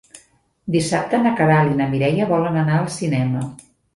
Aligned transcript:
Dissabte 0.75 1.19
na 1.25 1.33
Queralt 1.41 1.75
i 1.75 1.77
na 1.83 1.87
Mireia 1.93 2.29
volen 2.33 2.59
anar 2.63 2.79
al 2.79 2.91
cinema. 2.97 3.47